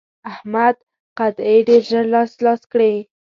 [0.31, 0.75] احمد
[1.17, 2.93] قطعې ډېر ژر لاس لاس کړې.